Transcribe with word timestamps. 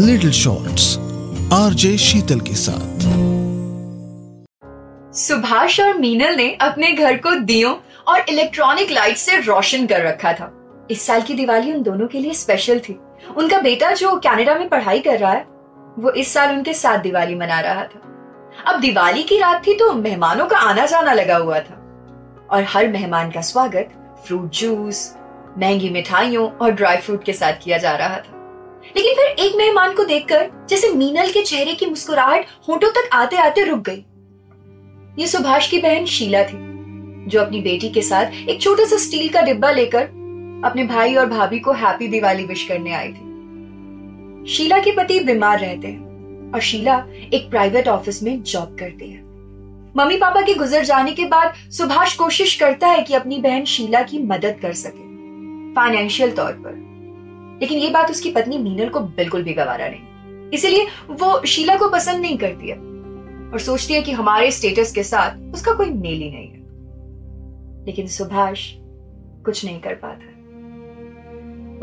Little 0.00 0.30
shorts 0.32 0.96
RJ 1.52 1.98
शीतल 1.98 2.40
के 2.40 2.54
साथ। 2.54 3.02
सुभाष 5.14 5.80
और 5.80 5.98
मीनल 5.98 6.36
ने 6.36 6.48
अपने 6.60 6.92
घर 6.92 7.16
को 7.16 7.34
दियों 7.40 7.74
और 8.08 8.24
इलेक्ट्रॉनिक 8.28 8.90
लाइट 8.90 9.16
से 9.16 9.36
रोशन 9.36 9.86
कर 9.86 10.02
रखा 10.02 10.32
था। 10.32 10.50
इस 10.90 11.02
साल 11.02 11.22
की 11.22 11.34
दिवाली 11.34 11.72
उन 11.72 11.82
दोनों 11.82 12.06
के 12.06 12.18
लिए 12.18 12.34
स्पेशल 12.34 12.78
थी। 12.78 12.98
उनका 13.36 13.60
बेटा 13.60 13.92
जो 13.92 14.16
कनाडा 14.16 14.54
में 14.54 14.68
पढ़ाई 14.68 15.00
कर 15.00 15.18
रहा 15.18 15.32
है, 15.32 15.46
वो 15.98 16.10
इस 16.10 16.32
साल 16.34 16.56
उनके 16.56 16.74
साथ 16.74 16.98
दिवाली 16.98 17.34
मना 17.34 17.60
रहा 17.60 17.84
था। 17.84 18.02
अब 18.66 18.80
दिवाली 18.80 19.22
की 19.22 19.38
रात 19.38 19.66
थी 19.66 19.74
तो 19.74 19.92
मेहमानों 19.92 20.46
का 20.46 20.58
आना 20.58 20.86
जाना 20.86 21.12
लगा 21.12 21.36
हुआ 21.36 21.60
था। 21.60 21.76
और 22.50 22.64
हर 22.68 22.88
मेहमान 22.88 23.30
का 23.30 23.40
स्वागत 23.40 23.94
फ्रूट 24.26 24.50
जूस 24.50 25.14
महँगी 25.58 25.90
मिठाइयों 25.90 26.50
और 26.50 26.70
ड्राई 26.70 26.96
फ्रूट 26.96 27.24
के 27.24 27.32
साथ 27.32 27.64
किया 27.64 27.78
जा 27.78 27.96
रहा 27.96 28.16
था। 28.16 28.39
लेकिन 28.96 29.14
फिर 29.14 29.44
एक 29.44 29.56
मेहमान 29.56 29.94
को 29.94 30.04
देखकर, 30.04 30.50
जैसे 30.70 30.90
मीनल 30.90 31.30
के 31.30 31.42
चेहरे 31.42 31.74
की 31.74 31.86
मुस्कुराहट 31.86 32.46
होठों 32.68 32.90
तक 32.90 33.08
आते 33.12 33.36
आते 33.38 33.64
रुक 33.64 33.80
गई। 33.80 34.04
ये 35.18 35.26
सुभाष 35.26 35.68
की 35.70 35.78
बहन 35.78 36.04
शीला 36.06 36.42
थी, 36.42 36.58
जो 37.26 37.40
अपनी 37.40 37.60
बेटी 37.60 37.88
के 37.88 38.02
साथ 38.02 38.48
एक 38.48 38.60
छोटा 38.60 38.84
सा 38.84 38.96
स्टील 38.98 39.28
का 39.28 39.42
डिब्बा 39.42 39.70
लेकर 39.70 40.02
अपने 40.64 40.84
भाई 40.84 41.14
और 41.14 41.26
भाभी 41.26 41.58
को 41.58 41.72
हैप्पी 41.72 42.08
दिवाली 42.08 42.44
विश 42.44 42.66
करने 42.68 42.92
आई 42.94 43.08
थी। 43.08 44.46
शीला 44.48 44.78
के 44.78 44.92
पति 44.92 45.18
बीमार 45.20 45.58
रहते 45.58 45.88
हैं 45.88 46.52
और 46.54 46.60
शीला 46.60 46.96
एक 47.34 47.50
प्राइवेट 47.50 47.88
ऑफ़िस 47.88 48.22
में 48.22 48.42
जॉब 48.42 48.76
करती 48.80 49.10
है। 49.10 49.18
मम्मी 49.94 50.16
पापा 50.16 50.40
के 50.40 50.54
गुजर 50.54 50.84
जाने 50.84 51.12
के 51.12 51.24
बाद 51.24 51.54
सुभाष 51.70 52.14
कोशिश 52.16 52.54
करता 52.54 52.88
है 52.88 53.02
कि 53.02 53.14
अपनी 53.14 53.38
बहन 53.38 53.64
शीला 53.64 54.02
की 54.02 54.18
मदद 54.18 54.58
कर 54.62 54.72
सके, 54.74 55.08
फाइनेंशियल 55.74 56.30
तौर 56.32 56.52
पर। 56.54 56.79
लेकिन 57.60 57.78
ये 57.78 57.90
बात 57.90 58.10
उसकी 58.10 58.30
पत्नी 58.30 58.58
मीनल 58.58 58.88
को 58.88 59.00
बिल्कुल 59.00 59.42
भी 59.42 59.52
गवारा 59.52 59.88
नहीं। 59.88 60.50
इसीलिए 60.50 60.86
वो 61.10 61.46
शीला 61.46 61.76
को 61.76 61.88
पसंद 61.88 62.20
नहीं 62.20 62.38
करती 62.38 62.68
है 62.68 62.76
और 63.52 63.58
सोचती 63.58 63.94
है 63.94 64.02
कि 64.02 64.12
हमारे 64.12 64.50
स्टेटस 64.50 64.92
के 64.92 65.02
साथ 65.02 65.54
उसका 65.54 65.72
कोई 65.72 65.90
मेल 65.90 66.22
ही 66.22 66.30
नहीं 66.30 66.48
है। 66.48 66.60
लेकिन 67.86 68.06
सुभाष 68.06 68.72
कुछ 69.44 69.64
नहीं 69.64 69.80
कर 69.80 69.94
पाता 69.94 70.26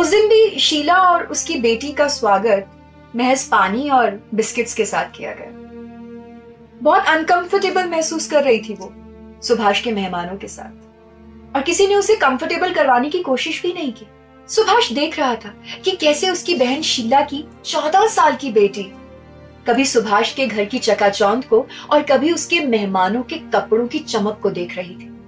उस 0.00 0.10
दिन 0.10 0.28
भी 0.28 0.58
शीला 0.58 0.96
और 0.96 1.24
उसकी 1.24 1.60
बेटी 1.60 1.92
का 1.92 2.08
स्वागत 2.08 2.70
महज 3.16 3.44
पानी 3.44 3.90
और 3.90 4.28
बिस्किट्स 4.34 4.74
के 4.74 4.84
साथ 4.84 5.04
किया 5.04 5.32
गया। 5.32 5.50
बहुत 6.82 7.04
अनकंफर्टेबल 7.06 7.88
महसूस 7.88 8.30
कर 8.30 8.42
रही 8.42 8.58
थी 8.58 8.74
वो 8.74 8.92
सुभाष 9.42 9.80
के 9.80 9.92
मेहमानों 9.92 10.36
के 10.36 10.48
साथ। 10.48 11.56
और 11.56 11.62
किसी 11.62 11.86
ने 11.86 11.94
उसे 11.94 12.16
कंफर्टेबल 12.16 12.74
करवाने 12.74 13.10
की 13.10 13.20
कोशिश 13.20 13.62
भी 13.62 13.72
नहीं 13.72 13.92
की। 13.92 14.06
सुभाष 14.48 14.92
देख 14.92 15.18
रहा 15.18 15.34
था 15.34 15.54
कि 15.84 15.90
कैसे 15.90 16.30
उसकी 16.30 16.54
बहन 16.54 16.82
शीला 16.82 17.20
की 17.20 17.44
चौदह 17.64 18.06
साल 18.06 18.36
की 18.36 18.50
बेटी। 18.52 18.82
कभी 19.66 19.84
सुभाष 19.84 20.34
के 20.34 20.46
घर 20.46 20.64
की 20.64 20.78
चकाचौंध 20.78 21.44
को 21.44 21.66
और 21.90 22.02
कभी 22.02 22.32
उसके 22.32 22.60
मेहमानों 22.60 23.22
के 23.22 23.36
कपड़ों 23.36 23.86
की 23.86 23.98
चमक 23.98 24.40
को 24.42 24.50
देख 24.50 24.76
रही 24.76 24.94
थी। 24.94 25.18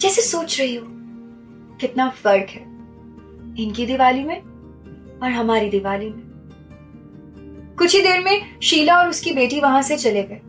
जैसे 0.00 0.22
सोच 0.22 0.60
रही 0.60 0.76
हो। 0.76 0.86
कितना 1.80 2.08
फ़र्क 2.10 2.46
है 2.50 2.62
इनकी 3.64 3.86
दिवाली 3.86 4.24
में 4.24 4.38
और 5.22 5.30
हमारी 5.30 5.68
दिवाली 5.68 6.10
में। 6.10 6.30
कुछ 7.78 7.94
ही 7.94 8.00
देर 8.00 8.20
में 8.20 8.60
शीला 8.60 8.96
और 8.96 9.08
उसकी 9.08 9.32
बेटी 9.32 9.60
वहाँ 9.60 9.82
से 9.82 9.96
चले 9.96 10.22
गए। 10.22 10.40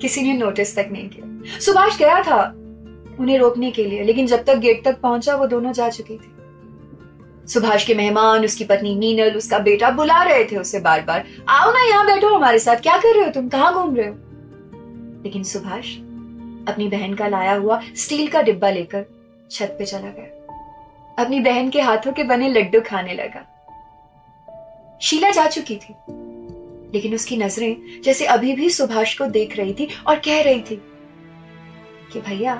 किसी 0.00 0.22
ने 0.22 0.32
नोटिस 0.32 0.76
तक 0.76 0.88
नहीं 0.92 1.08
किया। 1.08 1.60
सुभाष 1.60 1.98
गया 1.98 2.22
था 2.22 2.42
उन्हें 3.20 3.38
रोकने 3.38 3.70
के 3.70 3.84
लिए, 3.84 4.02
लेकिन 4.02 4.26
जब 4.26 4.44
तक 4.44 4.54
गेट 4.54 4.84
तक 4.84 5.00
पहुँचा, 5.00 5.36
वो 5.36 5.46
दोनों 5.46 5.72
जा 5.72 5.88
चुकी 5.88 6.14
थी। 6.14 6.33
सुभाष 7.48 7.86
के 7.86 7.94
मेहमान, 7.94 8.44
उसकी 8.44 8.64
पत्नी 8.64 8.94
मीनल 8.94 9.36
उसका 9.36 9.58
बेटा 9.58 9.90
बुला 9.90 10.22
रहे 10.22 10.44
थे 10.44 10.56
उसे 10.56 10.80
बार 10.80 11.00
बार 11.00 11.24
आओ 11.48 11.72
ना 11.72 11.88
यहाँ 11.88 12.06
बैठो 12.06 12.34
हमारे 12.34 12.58
साथ। 12.58 12.76
क्या 12.76 12.96
कर 12.96 13.14
रहे 13.14 13.24
हो 13.24 13.30
तुम? 13.30 13.48
कहाँ 13.48 13.72
घूम 13.74 13.96
रहे 13.96 14.06
हो? 14.06 14.14
लेकिन 15.24 15.42
सुभाष 15.42 15.94
अपनी 16.68 16.88
बहन 16.88 17.14
का 17.14 17.26
लाया 17.28 17.54
हुआ 17.54 17.80
स्टील 17.96 18.28
का 18.28 18.42
डिब्बा 18.42 18.70
लेकर 18.70 19.04
छत 19.50 19.76
पे 19.78 19.84
चला 19.84 20.10
गया। 20.10 21.24
अपनी 21.24 21.40
बहन 21.40 21.68
के 21.70 21.80
हाथों 21.80 22.12
के 22.12 22.24
बने 22.24 22.48
लड्डू 22.48 22.80
खाने 22.80 23.14
लगा। 23.14 23.46
शीला 25.02 25.30
जा 25.30 25.46
चुकी 25.46 25.76
थी, 25.76 25.94
लेकिन 26.94 27.14
उसकी 27.14 27.36
नज़रें 27.36 28.02
जैसे 28.04 28.24
अभी 28.26 28.52
भी 28.52 28.70
सुभाष 28.70 29.14
को 29.18 29.26
देख 29.26 29.56
रही 29.56 29.72
थी 29.72 29.88
और 30.06 30.18
कह 30.18 30.42
रही 30.42 30.60
थी 30.60 30.76
कि, 32.12 32.20
भैया, 32.20 32.54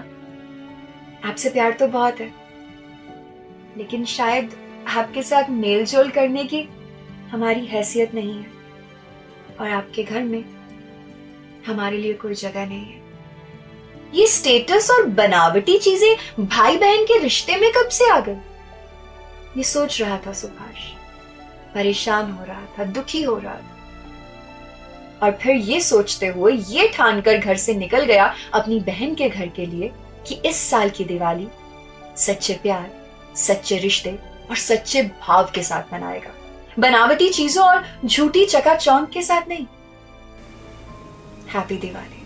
आपसे 1.24 1.50
प्यार 1.50 1.72
तो 1.72 1.86
बहुत 1.88 2.20
है, 2.20 2.32
लेकिन 3.76 4.04
शायद 4.04 4.63
आपके 4.88 5.22
साथ 5.22 5.50
मेल 5.50 5.84
जोल 5.84 6.10
करने 6.10 6.44
की 6.44 6.68
हमारी 7.30 7.66
हैसियत 7.66 8.14
नहीं 8.14 8.32
है। 8.32 8.46
और 9.60 9.70
आपके 9.70 10.02
घर 10.02 10.22
में 10.22 10.44
हमारे 11.66 11.98
लिए 11.98 12.12
कोई 12.12 12.34
जगह 12.34 12.66
नहीं 12.66 12.84
है। 12.84 13.02
ये 14.14 14.26
स्टेटस 14.26 14.90
और 14.90 15.06
बनावटी 15.06 15.78
चीज़ें 15.78 16.46
भाई 16.46 16.76
बहन 16.76 17.04
के 17.04 17.18
रिश्ते 17.18 17.56
में 17.56 17.72
कब 17.72 17.88
से 17.88 18.10
आ 18.10 18.20
गई? 18.20 18.36
ये 19.56 19.62
सोच 19.62 20.02
रहा 20.02 20.18
था 20.26 20.32
सुभाष। 20.32 20.92
परेशान 21.74 22.30
हो 22.32 22.44
रहा 22.44 22.62
था, 22.78 22.84
दुखी 22.84 23.22
हो 23.22 23.38
रहा 23.38 23.54
था। 23.54 23.70
और 25.22 25.32
फिर 25.32 25.56
ये 25.56 25.80
सोचते 25.80 26.26
हुए 26.26 26.52
ये 26.52 26.88
ठानकर 26.88 27.36
घर 27.36 27.56
से 27.56 27.74
निकल 27.74 28.04
गया 28.04 28.34
अपनी 28.54 28.80
बहन 28.80 29.14
के 29.14 29.28
घर 29.28 29.46
के 29.46 29.66
लिए 29.66 29.92
कि 30.26 30.34
इस 30.34 30.56
साल 30.56 30.90
की 30.90 31.04
दिवाली 31.04 31.48
सच्चे 32.16 32.54
प्यार, 32.54 32.90
सच्चे 33.36 33.78
रिश्ते 33.78 34.33
और 34.50 34.56
सच्चे 34.56 35.02
भाव 35.02 35.50
के 35.54 35.62
साथ 35.62 35.92
मनाएगा। 35.92 36.30
बनावटी 36.78 37.28
चीज़ों 37.30 37.64
और 37.64 37.84
झूठी 38.04 38.44
चकाचौंध 38.46 39.08
के 39.08 39.22
साथ 39.22 39.48
नहीं। 39.48 39.66
हैप्पी 41.48 41.76
दिवाली 41.76 42.20